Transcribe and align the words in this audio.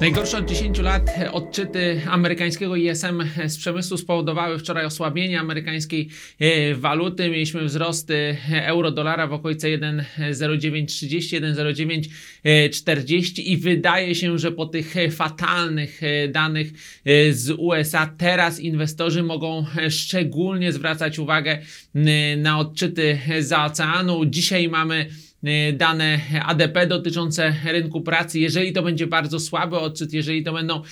Najgorsze 0.00 0.38
od 0.38 0.46
10 0.48 0.78
lat 0.78 1.10
odczyty 1.32 2.00
amerykańskiego 2.10 2.76
ISM 2.76 3.22
z 3.46 3.58
przemysłu 3.58 3.96
spowodowały 3.96 4.58
wczoraj 4.58 4.84
osłabienie 4.84 5.40
amerykańskiej 5.40 6.08
e, 6.38 6.74
waluty. 6.74 7.30
Mieliśmy 7.30 7.64
wzrosty 7.64 8.36
euro-dolara 8.50 9.26
w 9.26 9.32
okolice 9.32 9.68
1,0930, 9.68 11.40
1,0940 12.44 13.42
i 13.42 13.56
wydaje 13.56 14.14
się, 14.14 14.38
że 14.38 14.52
po 14.52 14.66
tych 14.66 14.94
fatalnych 15.10 16.02
e, 16.02 16.28
danych 16.28 16.68
e, 17.04 17.32
z 17.32 17.50
USA 17.50 18.14
teraz 18.18 18.60
inwestorzy 18.60 19.22
mogą 19.22 19.64
szczególnie 19.90 20.72
zwracać 20.72 21.18
uwagę 21.18 21.58
na 22.36 22.58
odczyty 22.58 23.18
za 23.40 23.64
oceanu. 23.64 24.24
Dzisiaj 24.24 24.68
mamy 24.68 25.08
dane 25.72 26.20
ADP 26.44 26.86
dotyczące 26.86 27.54
rynku 27.64 28.00
pracy, 28.00 28.40
jeżeli 28.40 28.72
to 28.72 28.82
będzie 28.82 29.06
bardzo 29.06 29.40
słaby 29.40 29.78
odczyt, 29.78 30.12
jeżeli 30.12 30.42
to 30.42 30.52
będą, 30.52 30.82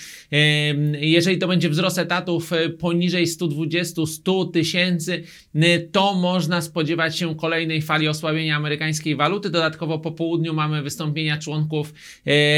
jeżeli 0.99 1.37
to 1.37 1.47
będzie 1.47 1.69
wzrost 1.69 1.97
etatów 1.97 2.53
e, 2.53 2.69
poniżej 2.69 3.27
120-100 3.27 4.51
tysięcy, 4.51 5.23
y, 5.55 5.89
to 5.91 6.13
można 6.13 6.61
spodziewać 6.61 7.17
się 7.17 7.35
kolejnej 7.35 7.81
fali 7.81 8.07
osłabienia 8.07 8.55
amerykańskiej 8.55 9.15
waluty. 9.15 9.49
Dodatkowo 9.49 9.99
po 9.99 10.11
południu 10.11 10.53
mamy 10.53 10.81
wystąpienia 10.81 11.37
członków 11.37 11.93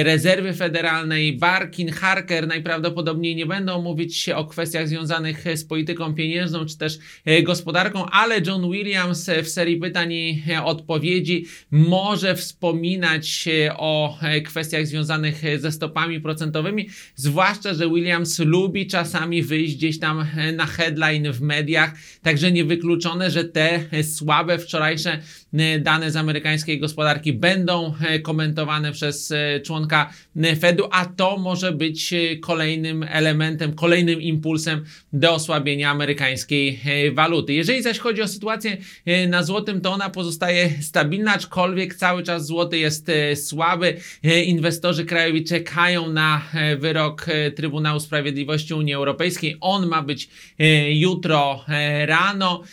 rezerwy 0.03 0.53
federalnej. 0.53 1.37
Barkin, 1.37 1.91
Harker 1.91 2.47
najprawdopodobniej 2.47 3.35
nie 3.35 3.45
będą 3.45 3.81
mówić 3.81 4.29
o 4.29 4.45
kwestiach 4.45 4.87
związanych 4.87 5.45
z 5.55 5.65
polityką 5.65 6.13
pieniężną 6.13 6.65
czy 6.65 6.77
też 6.77 6.99
gospodarką, 7.43 8.05
ale 8.05 8.41
John 8.45 8.71
Williams 8.71 9.29
w 9.43 9.47
serii 9.47 9.77
pytań 9.77 10.13
i 10.13 10.43
odpowiedzi 10.63 11.45
może 11.79 12.35
wspominać 12.35 13.49
o 13.77 14.19
e, 14.21 14.41
kwestiach 14.41 14.87
związanych 14.87 15.45
e, 15.45 15.59
ze 15.59 15.71
stopami 15.71 16.21
procentowymi, 16.21 16.89
zwłaszcza, 17.15 17.73
że 17.73 17.89
Williams 17.89 18.39
lubi 18.39 18.87
czasami 18.87 19.43
wyjść 19.43 19.75
gdzieś 19.75 19.99
tam 19.99 20.25
e, 20.37 20.51
na 20.51 20.65
headline 20.65 21.31
w 21.31 21.41
mediach, 21.41 21.93
także 22.21 22.51
niewykluczone, 22.51 23.31
że 23.31 23.43
te 23.43 23.79
słabe 24.03 24.57
wczorajsze 24.57 25.19
dane 25.79 26.11
z 26.11 26.15
amerykańskiej 26.15 26.79
gospodarki 26.79 27.33
będą 27.33 27.93
komentowane 28.23 28.91
przez 28.91 29.33
członka 29.63 30.13
Fedu, 30.59 30.89
a 30.91 31.05
to 31.05 31.37
może 31.37 31.71
być 31.71 32.13
kolejnym 32.41 33.03
elementem, 33.03 33.73
kolejnym 33.73 34.21
impulsem 34.21 34.85
do 35.13 35.33
osłabienia 35.33 35.89
amerykańskiej 35.89 36.79
waluty. 37.13 37.53
Jeżeli 37.53 37.81
zaś 37.81 37.99
chodzi 37.99 38.21
o 38.21 38.27
sytuację 38.27 38.77
na 39.27 39.43
złotym, 39.43 39.81
to 39.81 39.91
ona 39.91 40.09
pozostaje 40.09 40.69
stabilna, 40.81 41.33
aczkolwiek 41.33 41.68
cały 41.97 42.23
czas 42.23 42.45
złoty 42.45 42.77
jest 42.77 43.09
e, 43.09 43.35
słaby. 43.35 43.97
E, 44.23 44.43
Inwestorzy 44.43 45.05
krajowi 45.05 45.43
czekają 45.43 46.09
na 46.09 46.41
e, 46.53 46.77
wyrok 46.77 47.25
Trybunału 47.55 47.99
Sprawiedliwości 47.99 48.73
Unii 48.73 48.93
Europejskiej. 48.93 49.57
On 49.61 49.87
ma 49.87 50.01
być 50.01 50.29
jutro 50.89 51.65
rano. 52.05 52.63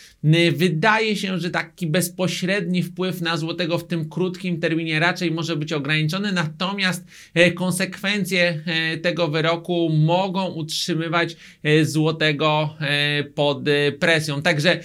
Wydaje 0.51 1.15
się, 1.15 1.39
że 1.39 1.49
taki 1.49 1.87
bezpośredni 1.87 2.83
wpływ 2.83 3.21
na 3.21 3.37
złotego 3.37 3.77
w 3.77 3.87
tym 3.87 4.09
krótkim 4.09 4.59
terminie 4.59 4.99
raczej 4.99 5.31
może 5.31 5.55
być 5.55 5.73
ograniczony, 5.73 6.31
natomiast 6.31 7.05
konsekwencje 7.55 8.63
tego 9.01 9.27
wyroku 9.27 9.89
mogą 9.89 10.45
utrzymywać 10.45 11.35
złotego 11.83 12.77
pod 13.35 13.59
presją. 13.99 14.41
Także 14.41 14.79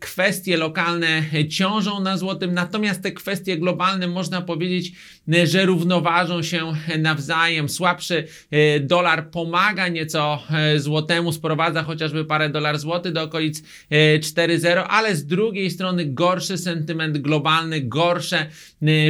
kwestie 0.00 0.56
lokalne 0.56 1.22
ciążą 1.48 2.00
na 2.00 2.16
złotym, 2.16 2.54
natomiast 2.54 3.02
te 3.02 3.12
kwestie 3.12 3.33
globalne 3.42 4.08
można 4.08 4.42
powiedzieć, 4.42 4.92
e, 5.32 5.46
że 5.46 5.66
równoważą 5.66 6.42
się 6.42 6.72
nawzajem. 6.98 7.68
Słabszy 7.68 8.26
e, 8.50 8.80
dolar 8.80 9.30
pomaga 9.30 9.88
nieco 9.88 10.42
e, 10.50 10.78
złotemu, 10.78 11.32
sprowadza 11.32 11.82
chociażby 11.82 12.24
parę 12.24 12.48
dolar 12.48 12.78
złoty 12.78 13.12
do 13.12 13.22
okolic 13.22 13.62
e, 13.90 14.18
4,0, 14.18 14.84
ale 14.88 15.16
z 15.16 15.26
drugiej 15.26 15.70
strony 15.70 16.06
gorszy 16.06 16.58
sentyment 16.58 17.18
globalny, 17.18 17.80
gorsze 17.80 18.46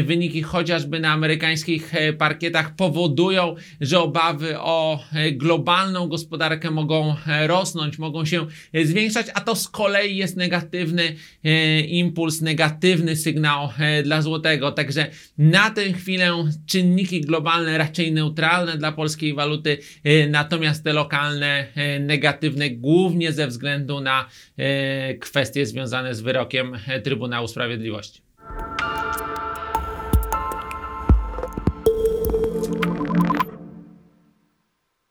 wyniki 0.05 0.43
chociażby 0.43 1.01
na 1.01 1.13
amerykańskich 1.13 1.93
parkietach 2.19 2.77
powodują, 2.77 3.55
że 3.81 4.01
obawy 4.01 4.59
o 4.59 5.05
globalną 5.33 6.09
gospodarkę 6.09 6.71
mogą 6.71 7.17
rosnąć, 7.47 7.99
mogą 7.99 8.25
się 8.25 8.47
zwiększać, 8.85 9.27
a 9.35 9.41
to 9.41 9.57
z 9.57 9.69
kolei 9.69 10.17
jest 10.17 10.37
negatywny 10.37 11.17
impuls, 11.89 12.41
negatywny 12.41 13.17
sygnał 13.17 13.69
e, 13.79 14.03
dla 14.15 14.23
złotego. 14.23 14.73
Także 14.73 15.07
na 15.39 15.71
tę 15.71 15.93
chwilę 15.93 16.45
czynniki 16.67 17.21
globalne 17.21 17.79
raczej 17.79 18.13
neutralne 18.13 18.79
dla 18.79 18.93
polskiej 18.93 19.35
waluty, 19.35 19.79
e, 20.05 20.27
natomiast 20.29 20.85
te 20.85 20.93
lokalne 20.93 21.67
e, 21.75 21.99
negatywne 22.01 22.71
głównie 22.71 23.33
ze 23.33 23.47
względu 23.47 24.01
na 24.01 24.29
e, 24.57 25.15
kwestie 25.15 25.67
związane 25.67 26.15
z 26.15 26.21
wyrokiem 26.21 26.79
Trybunału 27.05 27.49
Sprawiedliwości. 27.49 28.24